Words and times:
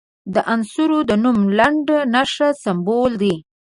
د 0.33 0.35
عنصر 0.53 0.91
د 1.09 1.11
نوم 1.23 1.37
لنډه 1.57 1.97
نښه 2.13 2.49
سمبول 2.63 3.11
دی. 3.21 3.35